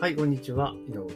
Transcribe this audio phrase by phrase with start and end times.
[0.00, 0.74] はい、こんにちは。
[0.88, 1.06] 井上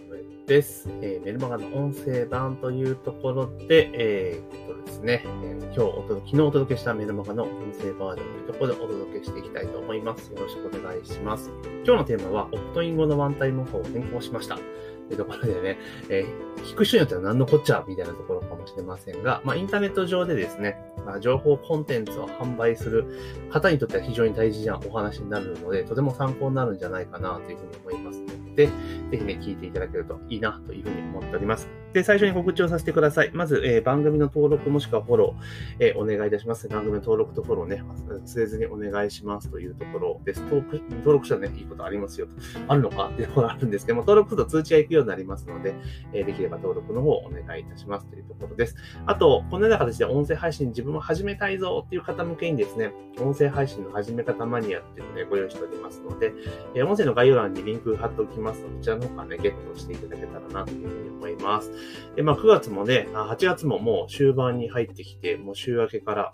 [0.47, 0.91] です。
[1.01, 10.31] えーメルマガの音声版というところで、えーっとですね、えー今日お届け、昨日お届けしたメルマガの音声バージョンというところでお届けしていきたいと思います。
[10.31, 11.51] よろしくお願いします。
[11.87, 14.57] 今日のテーマは、オプトイン後のワンタイム法を変更しました。
[14.57, 14.63] と
[15.11, 15.79] いうところでね、
[16.11, 28.24] えー聞く人によっては何のこっちゃみたいなところかもしれませんが、まあ、インターネット上でですね、まあ、情報コンテンツを販売する方にとっては非常に大事なお話になるので、とても参考になるんじゃないかなというふうに思います
[28.55, 28.73] で、ぜ
[29.13, 31.69] ひね、聞いていただけるといいなというふうに思っております。
[31.93, 33.31] で、最初に告知をさせてください。
[33.33, 35.43] まず、えー番組の登録もしくはフォロー、
[35.79, 36.69] えーお願いいたします。
[36.69, 40.43] 番組の登録とフォローね、忘れずにお願いしますというところです。
[40.43, 42.33] 登録登録したらね、いいことありますよと。
[42.67, 45.75] あるのかっていうところがあるんですけども、登録すると通知が行くようになりますので、
[46.13, 48.77] えーできれば登録の方をお願いいたしますというところです。
[49.07, 56.33] あと、このような形で音声配信自分も始めたいぞっていう方向けにですね、音声配信の始め方マニアっていうのをね、ご用意しておりますので、
[56.75, 61.71] えー音声の概要欄にリンク貼っておきますので、こちらの方からね、ゲットしていただけたらなというふうに思います。
[62.17, 66.33] で、まあ、9月もね、8月ももう終盤に入ってきて、もう週明けから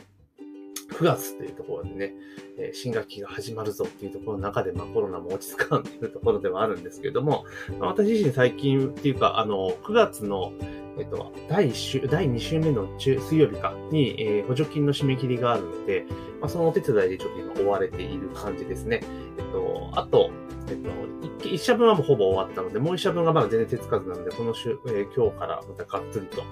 [0.91, 2.15] 9月というところでね、
[2.59, 7.45] え新学期が始まるぞっていうところの中で、まあコロナも落ち着かんっていうところではあるんですけれども、
[7.79, 10.53] まあ私自身最近っていうか、あの、9月の、
[10.99, 16.05] えっと、第1週、第2週目の中水曜日かに、えー補助金の締め切りがあるので、
[16.41, 19.01] まあ、そのお手伝いでちょっと今追われている感じですね。
[19.39, 20.31] えっと、あと、
[20.71, 20.91] えっと、
[21.49, 26.43] 一一社分はもうほぼ終わったので、もう一社分がまだ全然手つかずなので、この週、えー今日からまたがっつりと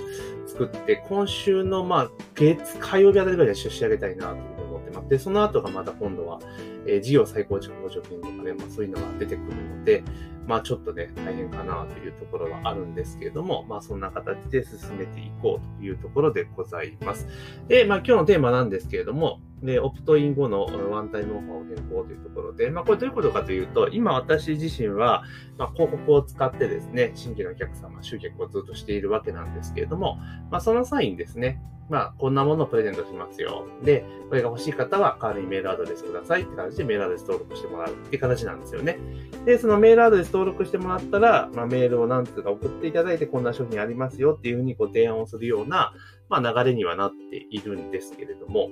[0.47, 5.09] 作って、今週のまあ、月、火曜日あたりぐらいで仕上げたいなというふうに思ってます。
[5.09, 6.41] で、その後がまた今度は、
[6.87, 10.03] えー事業再構築補助金とかね、まあそういうのが出てくるので、
[10.49, 17.29] まあちょっとね、大変かなというところはあるんですけれども、まあそんな形で進めていこうというところでございます。
[17.69, 25.25] で、まあ今日のテーマなんですけれども、で、オプトイン後のワンタイムオファーを変更というところで、まあこれどういうことかというと、今私自身は、
[25.59, 30.19] まあ広告を使ってですね、新規のお客様、集客をずっとしているわけなんですけれども、
[30.51, 33.67] まあその際にですね、まあこんなものをプレゼントしますよ。
[33.83, 38.99] で、これが欲しい方は代わりにメールアドレスくださいって感じでメールアドレス登録してもらうっていう形なんですよね。
[39.47, 45.93] で、そのメールアドレス登録してもらったら、まあ、メールを何通か送っていただいて、こんな商品ありますよっていうふうにご提案をするような、
[46.29, 48.69] まあ、流れにはなっているんですけれども、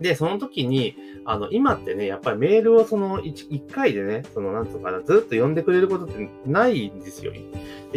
[0.00, 7.32] で、その時に、あの、今ってね、やっぱりメールをその一一回でね、その、なんとかな、ずっと読んでくれることってないんですよ。
[7.32, 7.40] で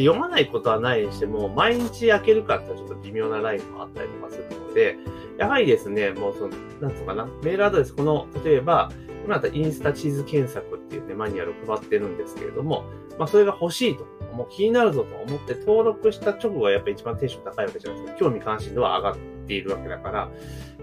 [0.06, 4.98] 読まないことはないにしても、毎日開けるかってちょっと微妙なラインもあったりとかするので、
[5.38, 6.50] やはりですね、もうその、
[6.82, 8.92] なんとかな、メールアドレス、この、例えば、
[9.26, 12.86] 今だったらインスタ地図検索っていうね、マニュアルを配ってるんですけれども、
[13.18, 18.20] まあそれが欲しいと、もう気になるぞと思って登録した直後がやっぱ一番テンション高いわけじゃないですか。
[18.20, 19.18] 興味関心度は上がっ
[19.48, 20.30] ているわけだから、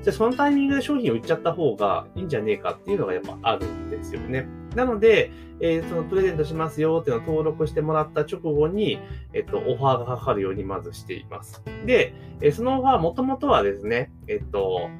[0.02, 4.46] じゃあそのタイミングで商品を売っちゃった方がいいんじゃねえかっていうのがやっぱあるんですよね。
[4.74, 8.98] なので、えーそのプレゼントしますよっていうのを登録してもらった直後に、
[9.32, 11.62] えっと、オファーがかかるようにまずしています。
[11.86, 14.90] で、えーそのオファーもともとはですね、えっと、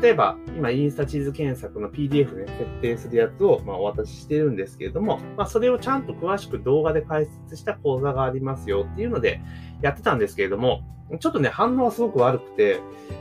[0.00, 9.40] 例えば、今、インスタ地図検索の PDF ね、設定するやつを、まあ、お渡ししてるんですけれども、まあ、それをちゃんと詳しく動画で解説した講座がありますよっていうので、
[9.82, 10.82] やってたんですけれども、
[11.20, 12.80] ちょっとね、反応はすごく悪くて、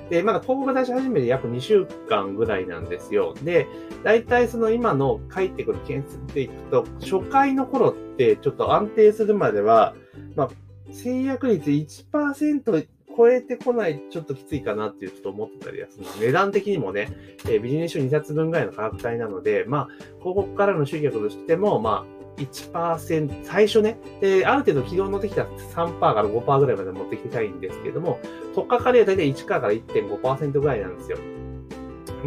[0.09, 3.35] で、まだ広告出し始めて約2週間ぐらいなんですよ。
[3.43, 3.67] で、
[4.03, 9.95] 大体その今の返ってくる件数でいくと、初回の頃ってちょっと安定するまでは、
[10.35, 10.49] まあ、
[10.91, 17.09] 制約率1%超えてこないちょっときついかなっていうちょっと思ってたりはする値段的にもね、
[17.45, 19.87] えービジネス書2冊分ぐらいの価格帯なので、まあ、
[20.19, 28.19] 広告からの集客としても、まあ、1%、最初ね、で、ある程度軌道に乗ってきた3%から5%ぐらいまで持ってきたいんですけれども、
[28.53, 31.17] 取っかかりは大体1%から1.5%ぐらいなんですよ。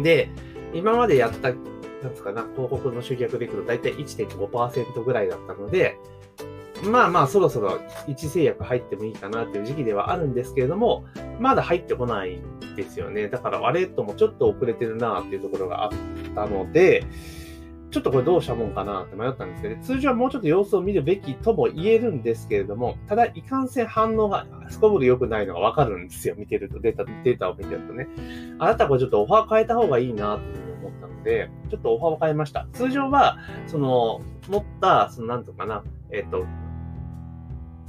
[0.01, 0.29] で、
[0.73, 5.97] 今までやった、なんつかな、広告の集客でいくと大体1.5%ぐらいだったので、
[6.83, 11.05] まあまあそろそろ一制約入ってもいいかなっていう時期ではあるんですけれども、
[11.39, 13.27] まだ入ってこないんですよね。
[13.27, 15.91] だからあれともちょっと遅れてるなっていうところがあっ
[16.35, 17.05] たので、
[17.91, 26.35] ちょっとこれどうしたもんかなって迷ったんですけど、通常はもうちょっと様子を見るべきとも言えるんですけれども、ただいかんせん反応がすこぶる良くないのがわかるんですよ。
[26.37, 28.07] 見てると、データ、データを見てるとね。
[28.59, 30.45] あなたこれちょっとオファー変えた方がいいなって
[30.81, 32.67] 思ったので、ちょっとオファーを変えました。
[32.73, 36.45] 通常は、その、持った、そのなんとかな、えっ、と、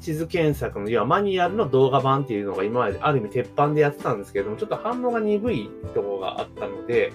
[0.01, 7.13] 地図検索の、要はマニュアルの動画版っていうのが今まである意味鉄板でやってたんですけれども、ちょっと反応が鈍いところがあったので、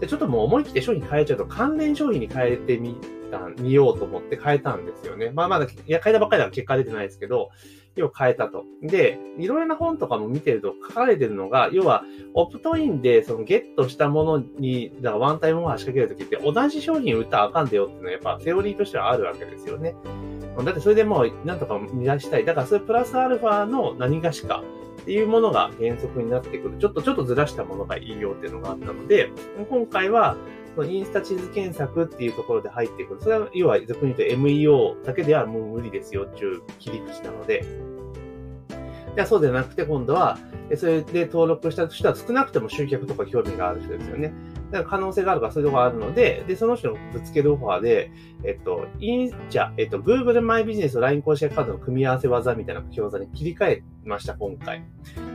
[0.00, 2.96] でちょっともう思い切って商品変えちゃうと関連商品に変えてみ
[3.30, 5.30] た、見ようと思って変えたんですよね。
[5.34, 7.50] まあまだ、いや、変えたばっかりだから結果出てないですけど、
[7.96, 8.64] 要は変えたと。
[8.82, 12.04] で、いろいろな本とかも見てると書かれてるのが、要は、
[12.34, 19.94] オプトインでそのゲットしたものに、だワンタイムオファー仕掛けるときって同じ商品売ったらあかんでよっていうのはやっぱセオリーとしてはあるわけですよね。
[20.64, 22.44] だってそれでもうなんとか満たしたい。
[22.44, 24.62] だからそれプラスアルファの何がしか
[25.02, 26.78] っていうものが原則になってくる。
[26.78, 29.30] ちょっとちょっとずらしたものがいいよっていうのがあったので、
[29.70, 30.36] 今回は
[30.84, 33.20] インスタ地図検索っていうところで入ってくる。
[33.20, 37.64] それは要は俗に言うと MEO だけではもう無理ですよっていう切り口なので、
[39.16, 40.38] じゃあそうではなくて今度は、
[40.76, 44.34] それで登録した人は少なくとも集客とか興味がある人ですよね。
[44.70, 48.10] だから可能性があるかそういうところがあるので、で、その人のぶつけるオファーで、
[48.44, 54.84] えっと、インじゃえっと、Google マイビジネスと LINE 公式カードの組み合わせ技みたいな講座に切り替えました、今回。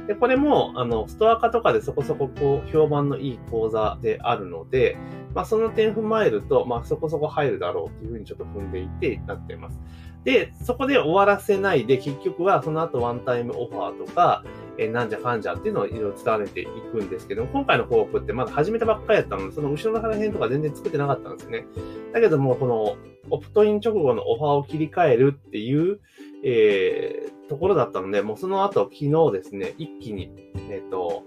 [0.06, 4.96] で、これも、あの、ストア化とかでそこそここう、評判のいい講座であるので、
[5.34, 9.80] まあ、その点踏まえると、まあ、そこそこ入るだろうっていうふうにちょっと踏んでいて、なっています。
[10.24, 14.44] で、そこで終わらせないで、結局はその後ワンタイムオファーとか、
[14.78, 21.66] えなんじゃかんじゃっていうのをいろいろ伝われていくんですけど、今回の広告ってまだ始めたばっかりやったので、その後ろの辺とか全然作ってなかったんですね。
[22.14, 22.96] だけども、この
[23.30, 26.00] オプトイン直後のオファーを切り替えるっていう、
[26.44, 30.32] えー、ところだったので、もうその後昨日ですね、一気に、
[30.70, 31.24] えっ、ー、と、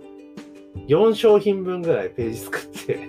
[0.89, 3.09] 4商品分ぐらいページ作って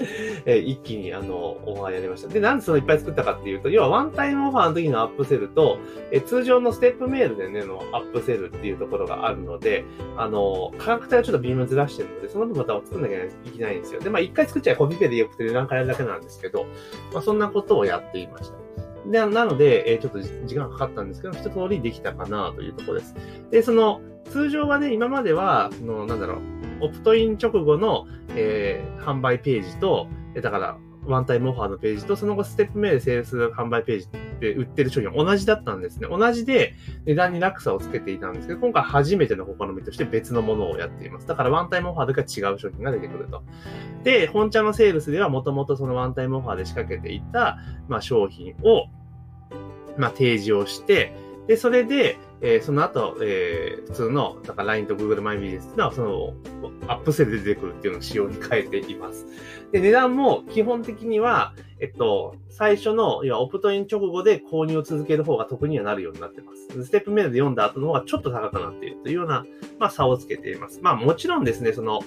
[0.46, 2.28] え一気にあの、オファーやりました。
[2.28, 5.78] で、なんでそのいっぱい作ったかっていうと、要はワンタイムオファーの時のアップセルと、
[6.10, 9.84] え通常のステップメールでね、のアップセルっていうところがあるので、
[10.16, 14.00] あの、価格帯をちょっとビームずらしてるので、その分また作んなきゃいけないんですよ。
[14.00, 16.66] で、まあ一回作っちゃえばコピペでよくて何回やるだけなんですけど、
[17.12, 18.61] まあそんなことをやっていました。
[19.06, 23.14] で、なので、えー、ちょっと時間かかったんですけど、一通りできたかなというところです。
[23.50, 24.00] で、その、
[24.30, 30.06] 通常はね、今までは、その、なんだろう、オプトイン直後の、えー、販売ページと、
[30.40, 34.08] だから、ワンタイムオファーのページと、その後ステップ名でセールス販売ページ
[34.40, 36.08] で売ってる商品は同じだったんですね。
[36.08, 36.74] 同じで
[37.06, 41.26] 値段に落差をつけていたんですけど、今回初めての試みとして別のものをやっています。
[41.26, 43.42] だからワンタイムオファーでは違う商品が出てくると。
[44.04, 47.58] で、本茶のセールスではもともとそのワンタイムオファーで仕掛けていた、
[47.88, 48.86] まあ、商品を、
[49.96, 51.14] まあ、提示をして、
[51.48, 56.34] で、それで、えー、その後、えー、普通の、だから LINE と Google マイビジネスっていうのは、その、
[56.88, 59.26] アップセルで出てくるっていうのを仕様に変えています。
[59.70, 66.84] で、値段も基本的には、えっと、最初の、要はオプトイン直後で購入を続ける方が得にはなるようになってます。
[66.84, 69.44] ステップメールで読んだ後の方がちょっと高くなっているというような、
[69.78, 70.80] まあ、差をつけています。
[70.82, 72.00] まあ、もちろんですね、その、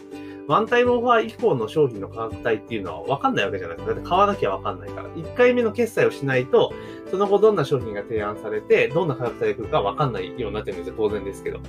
[0.47, 3.95] ワンタイムオファー以降の商品の価格帯っていうのは分かんないわけじゃないですか。
[3.95, 5.09] だって買わなきゃ分かんないから。
[5.09, 6.71] 1回目の決済をしないと、
[7.09, 10.95] その後どんな商品が提案されて、どんな価格帯で来るか分かんないようになってるんですよ。
[10.97, 11.59] 当然ですけど。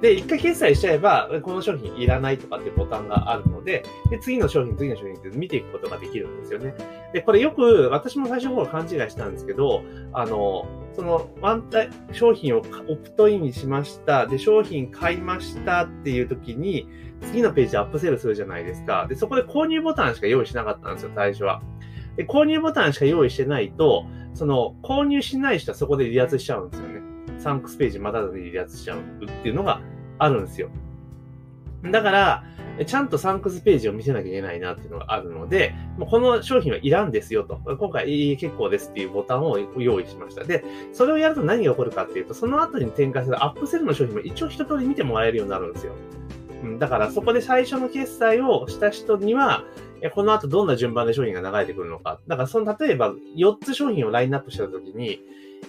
[0.00, 6.74] で、1回決済しちゃえば、この商品いらないとかってボタンがあるので、で、次の商品、次の商品って見ていくことができるんですよね。
[7.12, 9.82] で、これよく、私も最初の頃勘違いしたんですけど、
[10.12, 14.26] あの、そのワンタイ、商品をオプトインにしました。
[14.26, 16.88] で、商品買いましたっていう時に、
[17.22, 19.06] 次のページアップセールするじゃないですか。
[19.08, 21.62] で、そこで購入ボタンしか用意しなかったんですよ、最初は。
[22.16, 26.87] で、購入ボタンしか用意してないと、その、購入しない人はそこで離脱しちゃうんですよ。
[27.38, 29.80] サンクスページまたで離脱しちゃうっていうのが
[30.18, 30.70] あるんですよ。
[31.90, 32.44] だから、
[32.86, 37.60] ちゃんとサンクスページを見せなきゃいけないなっていうのがあるので、この商品はいらんですよと。
[37.76, 40.44] 今回、結構ですっていうボタンを用意しました。
[40.44, 45.92] で、それをやると何が起こるかっていうと、その後に展開するアップセルの商品も一応一通り見てもらえるようになるんですよ。
[46.78, 49.64] だからそこで最初の決済をした人には、
[50.14, 52.20] この後どんな順番で商品が流れてくるのか。
[52.26, 55.20] だからその、例えば4つ商品をラインナップしたときに、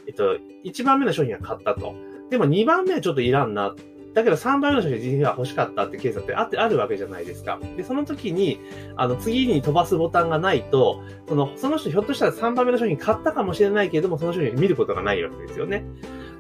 [0.08, 1.96] えっと、1番目の商品は買ったと。
[2.30, 3.76] でも2番目はちょっといらんな。
[4.14, 7.60] だけど3番目の商品実は欲しかったってケースだってあってあるわけじゃないですか。
[7.78, 8.60] で、その時に、
[8.96, 15.86] あの、次に飛ばすボタンがないと、その、その人ひょっとしたら3番目の商品買ったかもしれないけれども、その商品見ることがないわけですよね。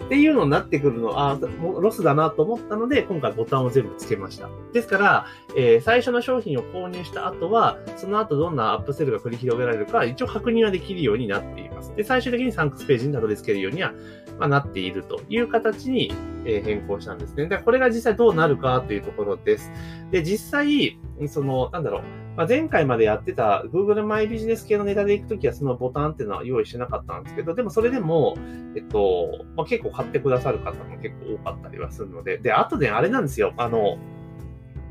[0.06, 1.38] っていうのになってくるの、あ
[1.80, 4.50] ロスだなと思ったので、今回ボタンを全部つけました。
[4.74, 11.96] ですから、えー、最初の商品を購入した後は、その後どんなアップセルが繰り広げられるか、一応確認はできるようになっています。
[11.96, 13.94] で、最終的にサンクスページにたどり着けるようには、
[14.40, 16.12] まあ、なっているという形に、
[16.46, 17.48] え、変更したんですね。
[17.48, 19.72] で、これが実際どうなるかというところです。
[20.12, 22.02] で、実際、その、なんだろう、
[22.38, 28.38] まあ、前回までやってた Google マイビジネス系のネタで行くときはそのボタンっていうのは用意してなかったんですけど、でもそれでも、
[28.76, 33.98] えっと、まあ、結構買ってくださる方も結構多かったりはするので、で、あとであれなんですよ、あの、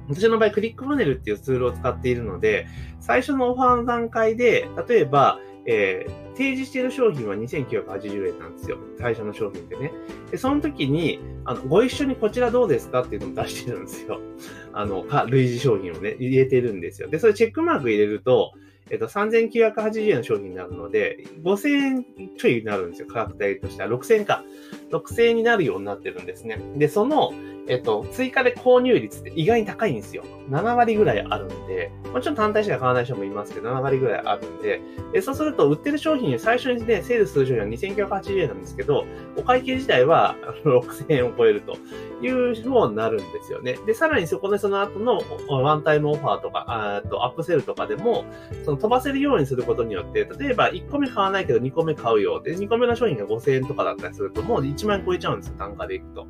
[0.08, 2.66] 私の場合、クリックファネルっていうツールを使っているので、
[2.98, 5.38] 最初のオファーの段階で、例えば、
[5.70, 8.78] えー、提示している商品は2980円なんですよ。
[8.98, 9.92] 会社の商品でね。
[10.30, 14.18] で、その時に、あの、ご一緒にこちらどうですかっていうのを出してるんですよ。
[14.72, 17.08] あの、か、類似商品をね、入れてるんですよ。
[17.10, 18.52] で、それチェックマーク入れると、
[18.90, 22.06] えっと、3980円の商品になるので、5000円
[22.38, 23.08] ちょいになるんですよ。
[23.08, 23.90] 価格帯としては。
[23.90, 24.42] 6000円か。
[24.90, 26.60] 6000円になるようになってるんですね。
[26.76, 27.32] で、その、
[27.68, 30.24] えっと、追加で購入率って意外に高いんですよ。
[30.50, 34.80] 7割ぐらいあるんで、もちろん単体しか買わない人もいますけど、7割ぐらいあるんで、
[35.12, 39.04] でそうすると売ってる商品品、最初にね、セールする商品は2980円なんですけど、
[39.36, 41.76] お会計自体は6000円を超えると
[42.22, 43.78] いうようになるんですよね。
[43.86, 48.24] で、さらにそこでその後のワンタイムオファーとか、あとアップセルとかでも、
[48.64, 52.40] その飛ばせるようにすることによって、例えば1個目買わないけど2個目買うよ。
[52.40, 56.26] で、2個目の商品が5000円とかだったりすると、もう1万円超えちゃうんですよ、単価でいくと。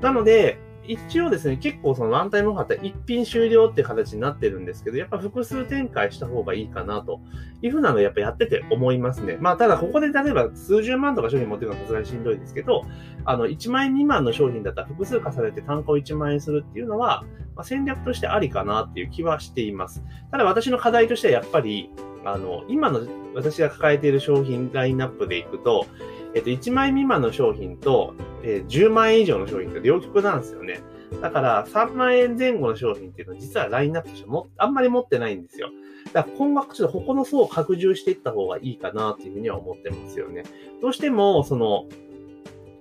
[0.00, 7.20] なので、一応ですね、結構そのワンタイムオファーって一品終了って形になってるんですけど、やっぱ複数展開した方がいいかなと
[7.60, 9.36] いうふうなのをやっぱやってて思いますね。
[9.38, 12.84] まあただここで例えば数十万とか商品持ってるのはさすがにしんどいですけど、
[13.26, 17.22] あの1万円未満の商品だったら複数重ねて単価を1万円するっていうのは、
[17.54, 20.02] まあ、戦略としてありかなっていう気はしています。
[20.30, 21.90] ただ私の課題としてはやっぱり、
[22.24, 23.00] あの、今の
[23.34, 25.86] 私が抱えている商品ラインナップでいくと、
[26.34, 30.80] えっと、1枚未満の商品と、えー、10万円以上の商品って両極なんですよね。
[31.22, 35.70] だから、3万円前後の商品っていうのは実はラインナップとしてもあんまり持ってないんですよ。
[36.12, 40.44] だから今後ちょっとここの層を拡充していった方がいいかなっていうふうには思ってますよね。
[40.80, 41.86] どうしても、その、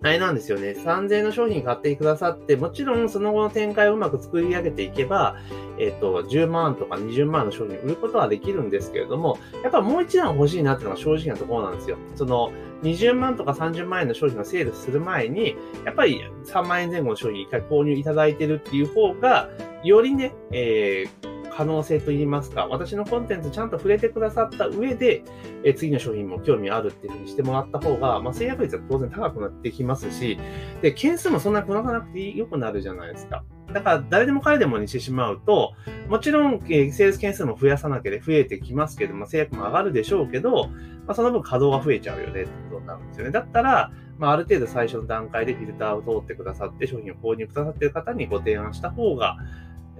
[0.03, 0.71] あれなんですよね。
[0.71, 5.37] 3000円の商品買ってくださって、もちろんその後の展開をうまく作り上げていけば、
[5.79, 11.97] えっ、ー、と、10万とか20万の商品売ることはできるんですけれども、やっぱもう一段欲しいなっていうのが正直なところなんですよ。
[12.15, 12.51] その、
[12.83, 19.49] 20万とか30万円の商品をセールする前に、やっぱり3万円前後の商品一回購入いただいてるっていう方が、
[19.83, 25.23] よりね、えー、可能性といいますか、私のコンテンツちゃんと触れてくださった上で、
[25.63, 30.37] え次の商品も興味あるっていうふうにしてもらった方が、まあ、制約率は当然高くなってきますし、
[30.83, 33.43] で、件数もそんなにこなさなくて良くなるじゃないですか。
[33.73, 35.73] だから、誰でも彼でもにしてしまうと、
[36.09, 40.67] もちろん、えー、セールス件数も増やさなければ増えてきますけども、制約も上がるでしょうけど、
[41.07, 43.31] まあ、その分稼働が増えちゃうよねってことになるんですよね。
[43.31, 49.37] だったら、まあ、ある程度最初の段階でフィルターを通ってくださって、商品を購入くださっている方にご提案した方が、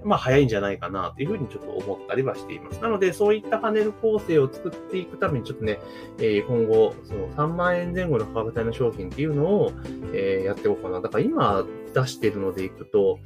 [0.04, 2.80] まあ、早いんじゃないかなというふうにちょっと思ったりはしています。
[2.80, 5.80] なので、そういったパネル構成を作っていくために、ちょっとね、
[6.18, 9.72] えー、今後、その3万円前後の価格帯の商品っていうのを、
[10.12, 11.00] えー、やっておこうかな。
[11.00, 11.64] だから今
[11.94, 13.18] 出してるのでいくと、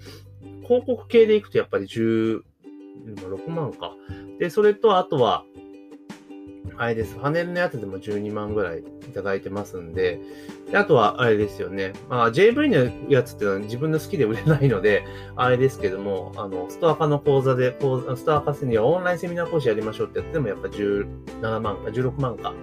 [0.63, 2.43] 広告系でいくとやっぱり10、
[3.17, 3.95] 6万か。
[4.39, 5.45] で、それと、あとは、
[6.77, 7.17] あれです。
[7.21, 10.21] パネルのやつでも12万ぐらいいただいてますんで、
[10.71, 11.93] であとは、あれですよね。
[12.09, 15.05] まあ、JV のやつっていうのは自分の好きで売れないので、
[15.37, 17.77] あれですけども、あの、ストア化の講座で、
[18.17, 22.55] ストア化セミナー、オンラインセミナー講師やりましょうってやってもやっぱ17万か、16万か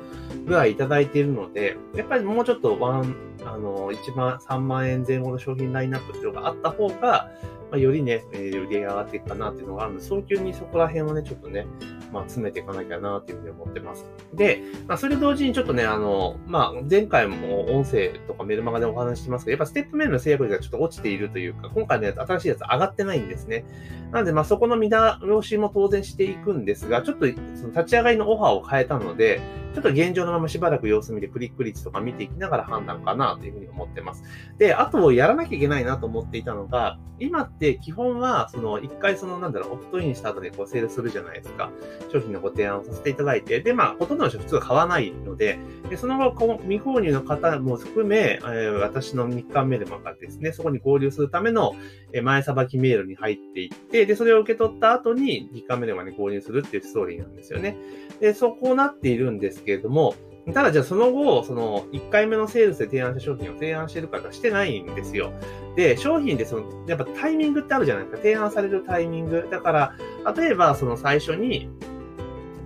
[0.50, 3.16] ぐらいいただいているので、やっぱりもうちょっとワン、
[3.46, 7.30] あの、1万、3万円前後の商品ラインナップっていうのがあった方が、
[7.72, 11.68] まあ、よりね、え、売り上げ上がっていくかなっていうのがあるので、早急にそこら辺をね、ちょっとね、
[12.12, 14.06] まあ、詰めていかなきゃなっていうふうに思ってます。
[14.34, 23.66] で、まあ、それ同時にちょっとね、あの、まあ、前回も音声とかメルマガでお話ししてますけど、やっぱステップ面の制約率がちょっと落ちているというか、今回のやつ、新しいやつ上がってないんですね。
[24.12, 29.42] なので、まあ、そこの見直しも当然していくんですが、ちょっとその立ち上がりのオファーを変えたので、
[29.74, 34.24] ちょっと現状のまましばらく様子見てクリック率とか見ていきながら判断かなというふうに思ってます。
[34.58, 41.70] で、あとやらなきゃいけないなと思っていたのが、今って基本は、その一回そのなんだろう、オプトインした後でこうセールするじゃないですか。
[42.12, 45.60] 商品のご提案をさせていただいて、で、まあ、ほとんどの人普通は買わないので、
[45.90, 51.76] でその後、こう未購入の方も含め、えー、私の日韓メルマガですね、そこに合流するための
[52.24, 57.78] 前さばきメールに入っていって、で、それを受け取った後に日韓メルマガに合流するっていうストーリーなんですよね。
[58.22, 60.16] で、そこうなっているんですけれども、
[60.54, 65.32] ただじゃあその後、その1回目のセールスで提案した商品を提案してる方してないんですよ。
[65.76, 68.18] で、商品でその、やっぱタイミングってあるじゃないですか。
[68.18, 69.48] 提案されるタイミング。
[69.50, 69.94] だから、
[70.36, 71.70] 例えばその最初に、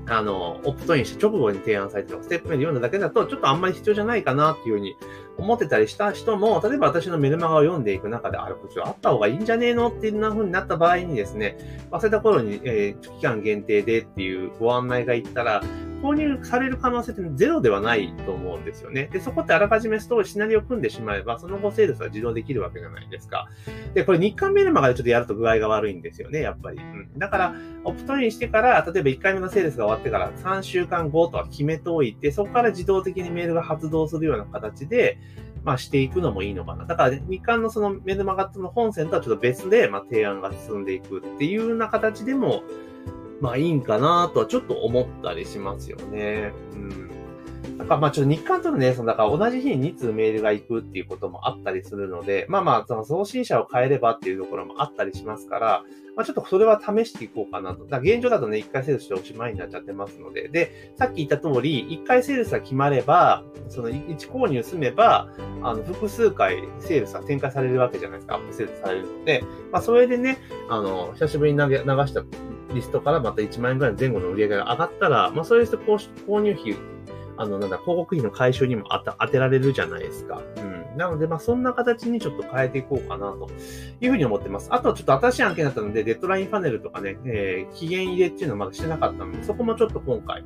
[0.05, 4.95] あの、オプトインして直後に提案されてるステップ目で読んだだけだと、ちょっとあんまり必要じゃないかなっていうふうに
[5.38, 11.57] 思ってたりした人も、例えば私のメルマガを読んでいく中で、あれ、こっちはあった方がいいんじゃねえのっていうな風になった場合にですね、
[11.91, 15.63] 忘れた頃に、えー、期間限定でっていうご案内がいったら、
[16.03, 19.10] 購入される可能性ってゼロではないと思うんですよね。
[19.13, 23.48] で、そこってあらかじめストーリー、シナリオを組んでしまえば、その後セールスは自動できるわけじゃないですか。
[23.93, 26.77] で、これ日韓メルマガでちょっとやると具合が悪いんですよね、やっぱり。
[26.77, 27.17] うん。
[27.17, 27.55] だから、
[27.86, 35.17] オプトインしてから、例えば1回目のセールスが終わってから3週間後とは決めておいて、そこから自動的にメールが発動するような形で、
[35.63, 36.86] まあしていくのもいいのかな。
[36.86, 42.63] だから、日韓のそのメルマガの本線とはちょっと別で、まあ提案が進んでいくっていうような形でも、
[43.42, 46.52] まあいいんかなとはちょっと思ったりしますよね。
[46.74, 47.23] うん。
[47.77, 55.84] なんかまあちょっと日韓とのね、そのだから同じ日に2通メールが行くっていうこともあったりするので、まあまあその送信者を変えればっていうところもあったりしますから、
[56.15, 57.86] まあちょっとそれは試していこうかなと。
[57.86, 65.30] だ現状だとね、1回セールスしておしまいになっちゃってますので、で、さっき言った通り、1回セールスが決まれば、その1購入済めば、
[65.63, 68.36] あの、複数回セールスが展開されるわけじゃないですか。
[68.36, 70.38] アップセールスされるので、まあそれでね、
[70.70, 72.24] あの、久しぶりに流した
[72.74, 75.98] リストからまた1万円ぐらいの前後の売り上げが上がったら、まあそれで購
[76.42, 76.75] 入費
[77.38, 80.42] あの、なんだ、広告費の回収にも当てられるじゃないですか。
[80.58, 80.98] うん。
[80.98, 83.50] なので、まあ、そんな形にちょっと変えていこうかなと
[84.00, 84.70] いうふうに思ってます。
[84.72, 90.44] あとはちょっと新しい案件だったので、デッドラインパネルとかね、えー、期限入れっていうのはまだしてなかったので、そこもちょっと今回、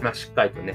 [0.00, 0.74] まあ、しっかりとね、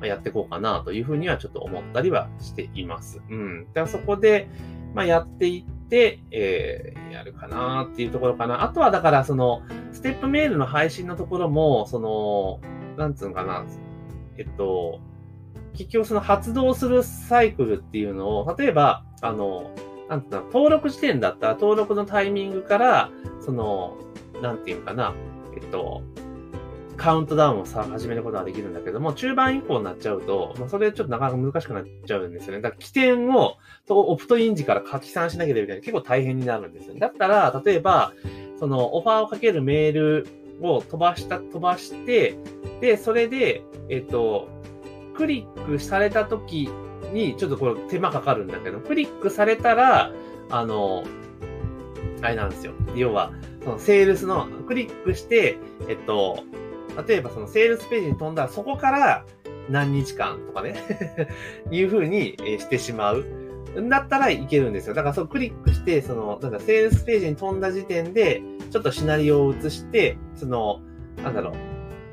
[0.00, 3.22] まあ、やっていこうかなというふうにはちょっと思ったりはしています。
[3.30, 3.66] うん。
[3.72, 4.48] ではそこで、
[4.94, 8.62] まあ、やっていって、えー、やるかなっていうところかな。
[8.64, 9.62] あとはだから、その、
[9.92, 12.60] ステップメールの配信のところも、その、
[12.96, 13.64] なんつうのかな、
[14.38, 15.00] えっと、
[15.74, 19.70] 結局その発動するサイクルっていうのを、例えば、あの、
[20.08, 23.10] なんていうの、登録時点だったら登録のタイミングから、
[23.40, 23.96] その、
[24.42, 25.14] なんていうかな、
[25.56, 26.02] えっと、
[26.96, 32.60] カウントダウンをさ、始めることができるんだけども、中盤以降になっちゃうと、まあ、それちょっとなかなか難しくなっちゃうんですよね。
[32.60, 33.56] だから起点を、
[33.88, 37.00] オプトイン時から書き算しなきゃいけない結構大変になるんですよね。
[37.00, 38.12] だったら、例えば、
[38.58, 40.26] その、オファーをかけるメール
[40.60, 42.36] を飛ばした、飛ばして、
[42.80, 44.48] で、それで、えっと、
[45.16, 46.68] クリックされた時
[47.12, 50.12] に、ちょっとこれ手間かかるんだけど、クリックされたら、
[50.50, 51.04] あの、
[52.22, 52.72] あれなんですよ。
[52.94, 53.32] 要は、
[53.62, 55.58] そのセールスの、クリックして、
[55.88, 56.44] えっと、
[57.06, 59.24] 例えばそのセールスページに飛んだら、そこから
[59.68, 60.76] 何日間とかね
[61.70, 63.24] いう風にしてしまう。
[63.88, 64.94] だったらいけるんですよ。
[64.94, 70.80] だからそうクリックして、その、なんかセールスページに飛んだ時点で、ちょっとシナリオを移して、その、
[71.22, 71.54] なんだろう、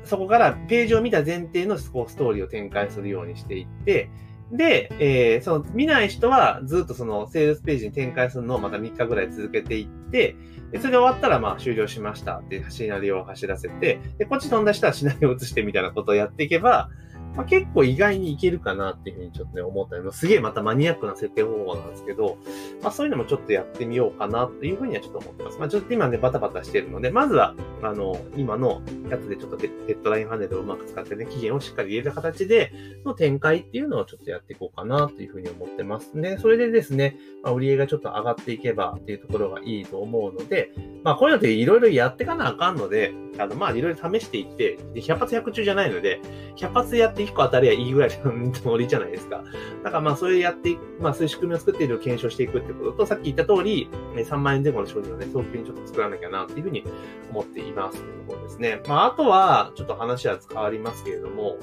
[0.04, 4.10] そこからページを見た前提のストーリーを展開するようにしていって、
[4.52, 10.36] で、えー、その見ない人はずっとそのセールスページに展開するのをまた3日ぐらい続けていって、
[10.78, 16.90] それで終わったらまあ終了しましたってシナリオを走らせて、で、こっち飛んだ人はシナリオを移してみたいなことをやっていけば、
[17.36, 22.36] まあ、結構意外にいけるかなっていうふうにちょっとね、思ったりすげえまたマニアックな設定方法なんですけど、
[22.82, 25.58] まあそういうのもちょっとやってみようかなっていうふうにはちょっと思ってます。
[25.58, 32.72] まあちょっと今ね、バタバタしてるので、まずは、あの、今のやつでちょっとデッドラインハネルをうまく使ってね、期限をしっかり入れた形で
[33.04, 36.36] の展開っていうのをちょっとやっていこうかなというふうに思ってますね。
[36.38, 40.70] それでですね、まあ、売り上げがちょっと上がっていけばっていうところがいいと思うので、
[41.02, 46.20] まあこういうのっていろいろやっていかなあかんので、あの、まあいろいろ試していって、100発100中じゃないので、
[46.56, 49.42] 100発やって1個当たりゃいいぐらいのつもりじゃないですか。
[49.82, 56.84] だからまあ、それやって、まあ、そういう仕組みを作っているを検証していくってことと、さっき言った通り、3万円前後の商品をね、早急にちょっと作らなきゃな、っていうふうに
[57.30, 58.80] 思っていますというところですね。
[58.88, 61.58] まあ、あとは、ちょっと話は変わりますけれども、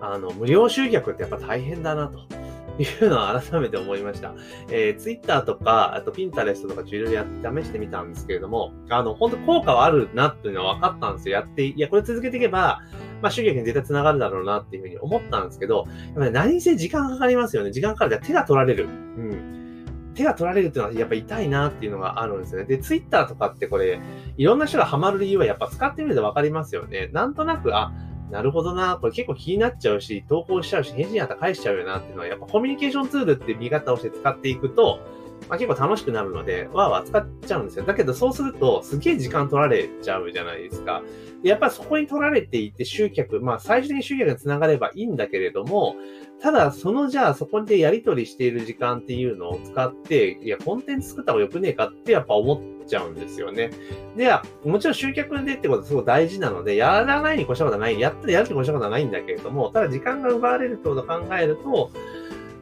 [0.00, 2.46] あの、無料集客ってやっぱ大変だなと。
[2.78, 4.34] いうのは改めて思いました。
[4.68, 11.36] えー、Twitter とか、あと Pinterest とかいろいろやって試してみたんですけれども、あの、本当効果はあるなっていうのは分かったんですよ。
[11.36, 12.82] やって、いや、これ続けていけば、
[13.22, 17.70] まあ、集客に絶対繋がるだろうなっていうふうに思ったんですけど、やっぱり何せ時間かかりますよね。
[17.70, 18.84] 時間かかるから手が取られる。
[18.84, 20.12] うん。
[20.14, 22.66] 手が取られるっていうのはやっぱ痛いなっていうのがあるんですよね。
[22.66, 24.00] で、ツイッターとかってこれ、
[24.36, 27.10] いろんな人がハマる理由はやっぱ使ってみるとわかりますよね。
[27.12, 27.92] なんとなく、あ、
[28.30, 35.00] なるほどな、これ結構気になっちゃうし、投稿しちゃうし、返事やったら返しちゃうよなっていうのは、やっぱコミュニケーションツールって見方をして使っていくと、
[35.48, 37.84] まあ、結構楽しくなるので、わーわー使っちゃうんですよ。
[37.84, 41.02] だけどそうすると、すげえ時間取られちゃうじゃないですか。
[41.42, 45.94] やっぱそこに取られていて集客、まあ最終的に集客につながればいいんだけれども、
[46.40, 53.70] ただそのじゃあそこでやり取りしている時間っていうのを使って、いや、コンテンツ作った方がよくねえかってやっぱ思っちゃうんですよね。
[54.16, 54.28] で、
[54.64, 61.90] もちろん集客でってことはすごい大事なので、やらないに越したことはない、やったらやるに越したことはないんだけれども、ただ時間が奪われるってことを考えると、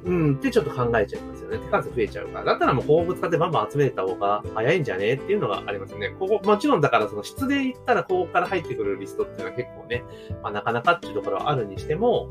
[0.05, 1.59] うんってちょっと考えちゃいますよね。
[1.59, 2.45] 手数増えちゃうから。
[2.45, 6.11] だったらもう広告使ってバンバン集めた方が早いんじゃねっていうのがありますよね。
[6.19, 10.05] ここ、もちろんだからその質で言ったらここから入ってくるリストっていうのは結構ね、
[10.43, 12.29] まあなかなかっていうところはあるにしても、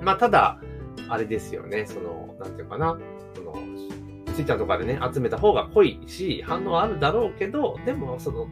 [0.00, 0.60] まあただ、
[1.08, 2.98] あれですよね、その、なんていうかな、
[3.34, 3.54] その、
[4.34, 8.46] ツイッターとかでね、集めた方が濃いし、反応あるだろうけど、でも、その、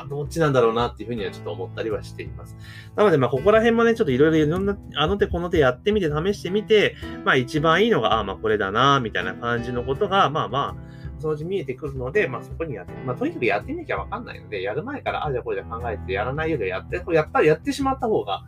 [0.00, 2.56] あ、どっちなんだろうなっていうふうにはちょっと思ったりはしています。
[2.96, 18.42] なので、まあ、ここら辺もね、ちょっといろいろいろんな、あの手この手やってみて、試してみて、まあ、一番いいのが、ああ、まあ、これだな、みたいな感じのことが、まあまあ、そのうち見えてくるので、まあそこにやって、まあとにかくやってみなきゃわかんないので、やる前から、あ、じゃあこれじゃ考えてやらないよりやって、やっぱりやってしまった方が、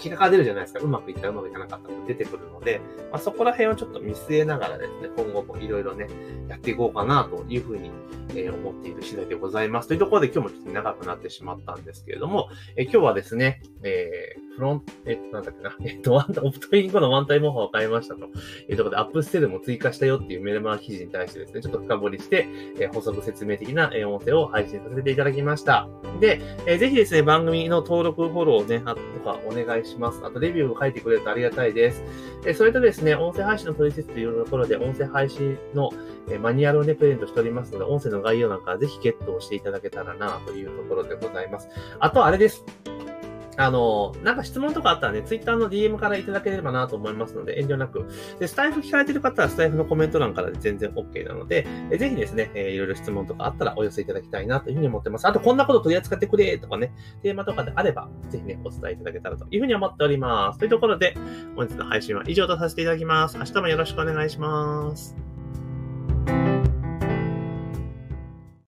[0.00, 0.80] 結果が出るじゃないですか。
[0.80, 6.08] うまくいったらうまくいかなかったも出てくるので、まあ、そこら辺をちょっと見据えながらですね、今後もいろいろね、
[6.48, 7.90] やっていこうかなというふうに、
[8.30, 9.88] えー、思っている次第でございます。
[9.88, 22.46] というところで今日もちょっと長くなってしまったんですけれども、え、今日はですね、えー、フロント、えっと、なんだっけな、えっと、ワンタ、オプトイン後のワンタイムオファを変えましたというところで、アップステルも追加したよっていうメルマガ記事に対してですね、ちょっと深掘りして、
[22.78, 25.88] えー、補足説明的な音声を配信させていただきました。
[26.20, 30.20] で、えー、ぜひですね、番組の登録、フォローね、あとかお願いしします。
[30.24, 32.02] あと、レビューを書いてくれるとありがたいです。
[32.46, 35.90] えそれとですね、音声配信の取説というところで、音声配信の
[36.40, 41.68] マニュアルをね、プレゼントしておりますので、音声の概要なんかはぜひゲットをしていただけたらな、というところでございます。
[41.98, 42.64] あと、あれです。
[43.60, 48.06] あの、なんか質問とかあったらね、ツイッターの DM からいただければなと思いますので、遠慮なく。
[48.38, 55.28] で、スタイフ聞かれてる方はスタイフのコメント欄からで全然 OK なので、えぜひですね、えー、いろいろ質問とかあったらお寄せいただきたいなというふうに思ってます。
[55.28, 60.58] あと、こんなこと取り扱ってくれとかね、テーマとかであれば、ぜひね、お伝えいただけたらというふうに思っております。
[60.58, 61.14] というところで、
[61.54, 63.36] 本日の配信は以上とさせていただきます。
[63.36, 65.14] 明日もよろしくお願いします。